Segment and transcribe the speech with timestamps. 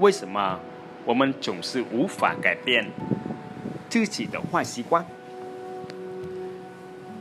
[0.00, 0.58] 为什么
[1.04, 2.84] 我们总是无法改变
[3.88, 5.06] 自己的坏习惯？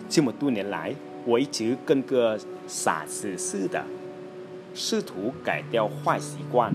[0.10, 3.86] 这么多年来，我一直跟个傻子似的，
[4.74, 6.74] 试图改掉坏习惯。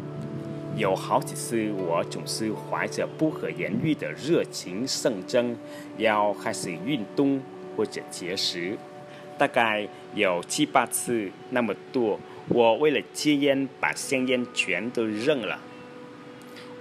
[0.76, 5.56] 有好几次，我总是怀着不可言喻的热情盛争，
[5.96, 7.40] 要开始运动
[7.76, 8.78] 或者节食。
[9.36, 15.58] 大概有七八次那么多，我为了戒烟，把香烟全都扔了。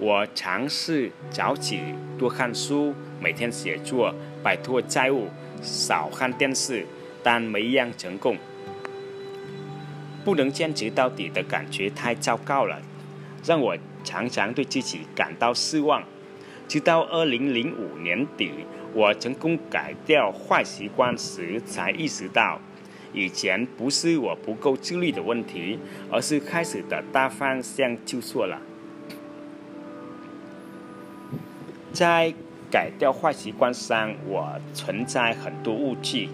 [0.00, 1.80] 我尝试早起
[2.16, 5.26] 多看书，每天写作，摆脱债务，
[5.60, 6.86] 少看电视，
[7.20, 8.36] 但没一样成功。
[10.24, 12.80] 不能坚持到底的感觉太糟糕了。
[13.44, 16.02] 让我常常对自己感到失望。
[16.68, 18.50] 直到二零零五年底，
[18.92, 22.60] 我成功改掉坏习惯时，才意识到，
[23.12, 25.78] 以前不是我不够自律的问题，
[26.10, 28.60] 而是开始的大方向就错了。
[31.98, 32.32] 在
[32.70, 36.28] 改掉坏习惯上，我存在很多误区。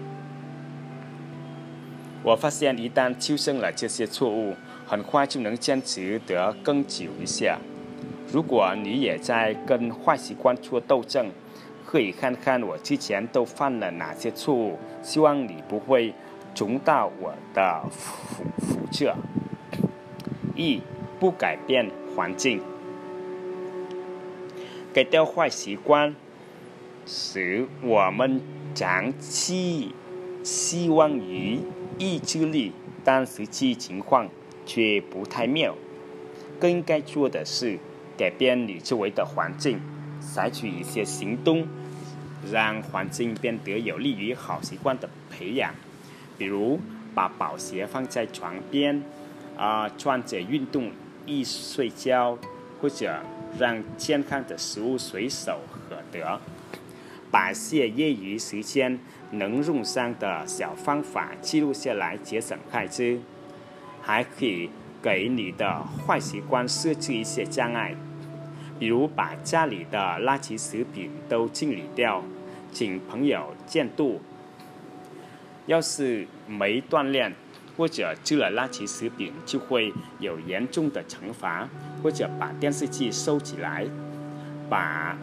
[2.21, 4.53] 我发现，一旦纠正了这些错误，
[4.85, 7.57] 很快就能坚持得更久一些。
[8.31, 11.31] 如果你也在跟坏习惯做斗争，
[11.83, 14.77] 可以看看我之前都犯了哪些错误。
[15.01, 16.13] 希望你不会
[16.53, 19.15] 重蹈我的覆覆辙。
[20.55, 20.79] 一
[21.19, 22.61] 不改变环境，
[24.95, 26.15] 改掉坏习惯
[27.05, 28.39] 使，我们
[28.73, 29.93] 长期
[30.41, 31.59] 希望于
[31.97, 32.71] 意志力，
[33.03, 34.29] 但实际情况。
[34.67, 35.75] 却不太妙。
[36.59, 37.77] 更应该做的是
[38.17, 39.79] 改变你周围的环境，
[40.19, 41.67] 采取一些行动，
[42.51, 45.75] 让环境变得有利于好习惯的培养。
[46.39, 46.79] 比如
[47.13, 49.03] 把宝鞋放在床边，
[49.55, 50.89] 啊，穿着运动
[51.27, 52.39] 衣睡觉，
[52.81, 53.19] 或者
[53.57, 56.39] 让健康的食物随手可得。
[57.31, 58.97] 把些业余时间
[59.31, 63.19] 能用上的小方法记录下来，节省开支。
[64.01, 64.69] 还可以
[65.01, 67.95] 给你的坏习惯设置一些障碍，
[68.79, 72.23] 比如把家里的垃圾食品都清理掉，
[72.71, 74.21] 请朋友监督。
[75.65, 77.33] 要是没锻炼
[77.77, 81.67] 或者吃了垃圾食品，就会有严重的惩罚。
[82.03, 83.87] 或者把电视机收起来，
[84.69, 85.17] 把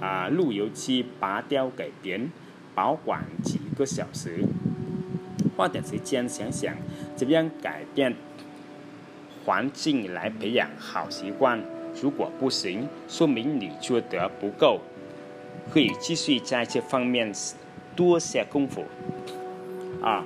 [0.00, 2.32] 啊路由器拔掉给别人
[2.74, 4.44] 保管几个小时。
[5.56, 6.74] 花点时间想想，
[7.14, 8.16] 怎样改变
[9.44, 11.60] 环境来培养好习惯。
[12.02, 14.80] 如果不行，说明你做得不够，
[15.72, 17.32] 可以继续在这方面
[17.94, 18.82] 多下功夫。
[20.02, 20.24] 二，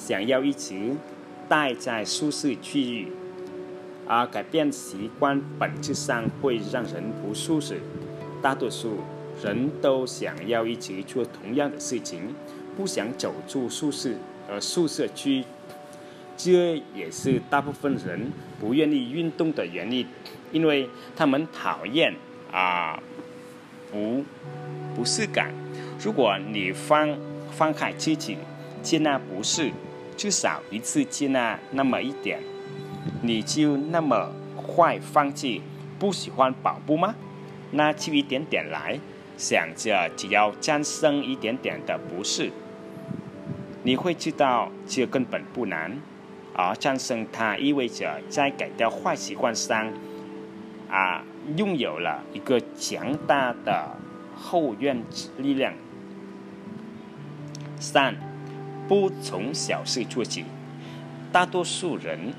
[0.00, 0.96] 想要一直
[1.46, 3.08] 待在舒适区域，
[4.08, 7.80] 而改变习惯本质上会让人不舒适。
[8.40, 9.00] 大多数
[9.44, 12.34] 人都想要一直做同样的事情。
[12.76, 14.16] 不想走出舒适
[14.48, 15.44] 呃宿舍区，
[16.34, 20.06] 这也是大部分人不愿意运动的原因，
[20.50, 22.14] 因为他们讨厌
[22.50, 23.02] 啊
[23.92, 24.24] 不
[24.96, 25.52] 不适感。
[26.02, 27.18] 如果你放
[27.50, 28.38] 放开自己，
[28.82, 29.72] 接纳不适，
[30.20, 32.40] 至少一次接纳那么一点，
[33.22, 35.62] 你就那么快放弃
[35.98, 37.14] 不喜欢跑步吗？
[37.70, 39.00] 那就一点点来，
[39.38, 42.50] 想着只要战胜一点点的不适。
[43.82, 45.98] 你会知道，这根本不难，
[46.52, 49.90] 而战胜它意味着在改掉坏习惯上，
[50.90, 51.24] 啊，
[51.56, 53.96] 拥有了一个强大的
[54.36, 55.02] 后院
[55.38, 55.72] 力量。
[57.78, 58.14] 三，
[58.90, 60.44] 不从小事做起。
[61.30, 62.34] 大多数人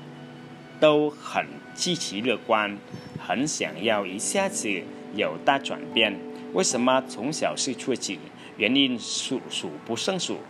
[0.78, 2.76] 都很积极乐观，
[3.18, 4.68] 很想要一下子
[5.14, 6.14] 有大转变。
[6.52, 8.18] 为什么从小事做起？
[8.58, 10.40] 原因数数不胜数。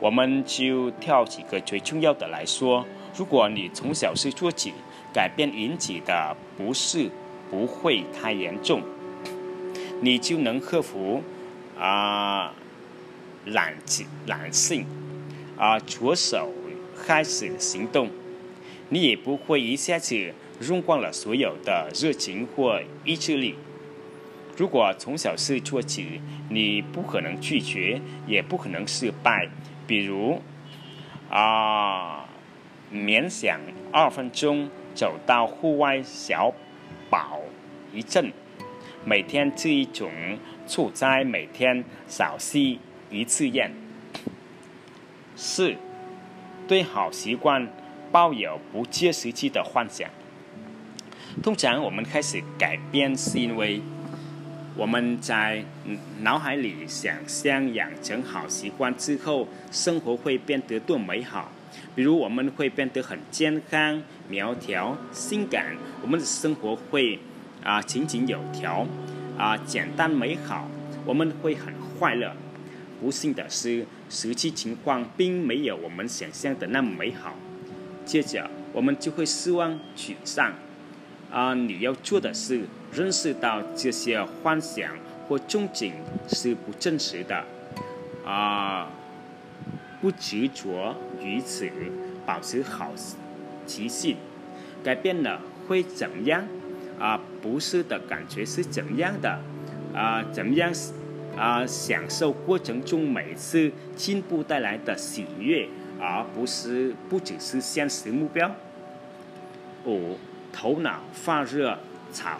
[0.00, 2.86] 我们就挑几个最重要的来说。
[3.14, 4.72] 如果你从小事做起，
[5.12, 7.10] 改变引起的不适
[7.50, 8.80] 不会太严重，
[10.00, 11.22] 你就能克服
[11.78, 12.54] 啊
[13.44, 13.74] 懒
[14.26, 14.86] 懒性
[15.56, 16.52] 啊着手
[17.06, 18.08] 开始行动。
[18.88, 20.34] 你也不会一下子
[20.68, 23.54] 用光了所有的热情或意志力。
[24.54, 26.20] 如果从小事做起，
[26.50, 29.48] 你不可能拒绝，也不可能失败。
[29.86, 30.42] 比如，
[31.30, 32.28] 啊，
[32.92, 33.58] 冥想
[33.90, 36.52] 二分钟，走到户外小
[37.10, 37.40] 跑
[37.94, 38.30] 一阵，
[39.06, 40.10] 每天吃一种
[40.66, 42.78] 素菜，每天少吸
[43.10, 43.72] 一次烟。
[45.44, 45.74] 四，
[46.68, 47.68] 对好习惯
[48.12, 50.08] 抱有不切实际的幻想。
[51.42, 53.82] 通常我们开始改变是因为
[54.76, 55.64] 我们在
[56.20, 61.50] 脑海里想象养成好习惯之后，生活会变得多美好。
[61.96, 67.18] 比如我们会变得很健康、苗条、性感，我们的生活会
[67.64, 68.86] 啊井井有条，
[69.36, 70.68] 啊简单美好，
[71.04, 72.32] 我们会很快乐。
[73.00, 77.34] 不幸的是，实际情况并没有我们想象的那么美好。
[78.04, 80.52] 接着，我们就会失望、沮丧。
[81.30, 82.60] 啊，你要做的是
[82.92, 84.94] 认识到这些幻想
[85.26, 85.92] 或憧憬
[86.28, 87.42] 是不真实的。
[88.26, 88.90] 啊。
[90.02, 91.70] 不执着于此，
[92.26, 92.92] 保持好
[93.64, 94.16] 奇心，
[94.82, 96.44] 改变了会怎样？
[96.98, 99.38] 啊，不是的感觉是怎样的？
[99.94, 100.72] 啊，怎么样？
[101.36, 105.68] 啊，享受过程中每次进步带来的喜悦，
[106.00, 108.54] 而不是不只是现实目标。
[109.84, 110.18] 五，
[110.52, 111.78] 头脑发热，
[112.12, 112.38] 草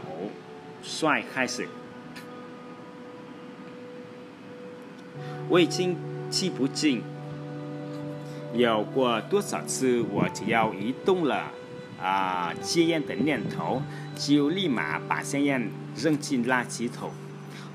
[0.83, 1.67] 率开始。
[5.49, 5.97] 我已经
[6.31, 7.03] 记不清。
[8.55, 11.50] 有过多少次，我只要一动了
[12.00, 13.83] 啊戒烟的念头，
[14.15, 17.11] 就立马把香烟扔进垃圾桶。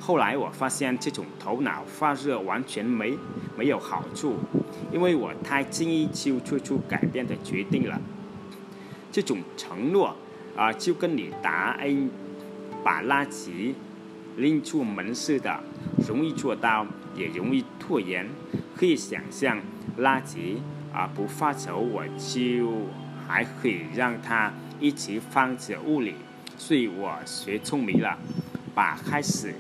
[0.08, 3.14] 后来我发现这种头脑发热完全没
[3.58, 4.38] 没有好处，
[4.90, 8.00] 因为我太轻易就做出改变的决定了。
[9.12, 10.16] 这种承诺
[10.56, 12.10] 啊，就跟你答应
[12.86, 13.74] 把垃圾
[14.38, 15.62] 拎出门似的，
[16.08, 18.30] 容易做到，也容易拖延。
[18.78, 19.60] 可以想象。
[20.00, 20.60] 垃圾
[20.94, 22.88] 啊不发愁，我就
[23.28, 26.14] 还可以让它一直放在屋里。
[26.58, 28.18] 所以我学聪明了，
[28.74, 29.54] 把开始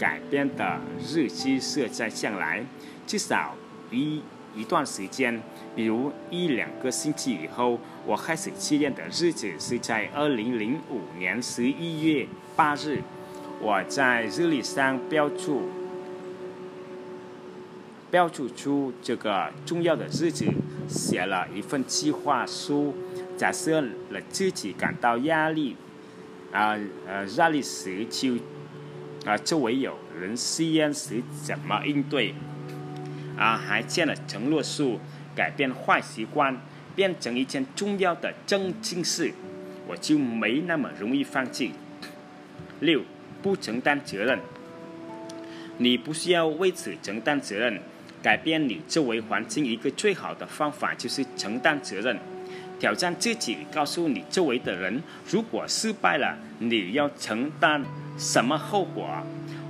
[0.00, 2.64] 改变的日期设在将来，
[3.06, 3.54] 至少
[3.90, 4.22] 一
[4.56, 5.40] 一段时间，
[5.76, 12.26] 比如一两个星期以后，我开始戒烟的日子是在二零零五年十一月
[12.56, 13.02] 八日。
[13.60, 15.68] 我在日历上标注。
[18.10, 20.44] 标注出这个重要的日子，
[20.88, 22.92] 写了一份计划书，
[23.36, 25.76] 假设了自己感到压力，
[26.50, 26.76] 啊
[27.06, 28.36] 呃压力时就
[29.26, 32.34] 啊周围有人吸烟时怎么应对，
[33.36, 34.98] 啊还建了承诺书，
[35.34, 36.60] 改变坏习惯
[36.96, 39.32] 变成一件重要的正经事，
[39.86, 41.72] 我就没那么容易放弃。
[42.80, 43.02] 六
[43.42, 44.38] 不承担责任，
[45.78, 47.80] 你不需要为此承担责任。
[48.22, 52.18] 改变你周围环境一个最好的方法就是承担责任，
[52.80, 57.84] 挑战自己，告诉你周围的人，如果失败了，你要承担
[58.16, 59.06] 什么后果？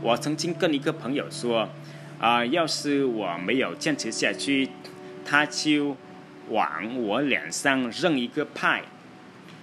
[0.00, 1.68] 我曾经跟一个朋友说，
[2.20, 4.68] 啊，要是我没有坚持下去，
[5.24, 5.96] 他就
[6.50, 8.82] 往我脸上扔一个派。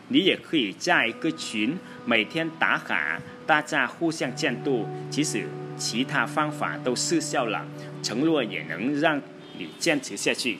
[0.09, 5.47] 你也可以加一个群，每天打卡，大家互相监督，即使
[5.77, 7.65] 其他方法都失效了。
[8.03, 9.21] 承诺也能让
[9.57, 10.59] 你坚持下去。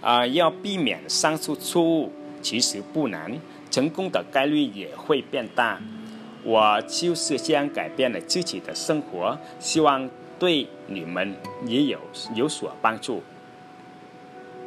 [0.00, 2.10] 啊，要避免上述错误，
[2.42, 3.38] 其实不难，
[3.70, 5.80] 成功的概率也会变大。
[6.42, 10.08] 我就是这样改变了自己的生活，希望
[10.38, 11.34] 对你们
[11.66, 11.98] 也有
[12.34, 13.22] 有所帮助。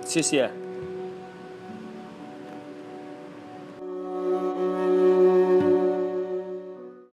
[0.05, 0.62] 谢谢。